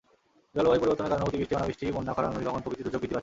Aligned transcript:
জলবায়ুর 0.57 0.81
পরিবর্তনের 0.83 1.11
কারণে 1.11 1.27
অতিবৃষ্টি, 1.27 1.53
অনাবৃষ্টি, 1.57 1.85
বন্যা, 1.95 2.13
খরা, 2.15 2.27
নদীভাঙন 2.35 2.61
প্রভৃতি 2.63 2.83
দুর্যোগ 2.83 3.01
বৃদ্ধি 3.01 3.13
পাচ্ছে। 3.13 3.19